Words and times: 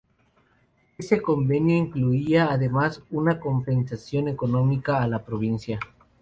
Este 0.97 1.21
convenio 1.21 1.77
incluía 1.77 2.49
además 2.51 3.03
una 3.11 3.39
compensación 3.39 4.29
económica 4.29 5.03
a 5.03 5.07
la 5.07 5.23
provincia. 5.23 5.77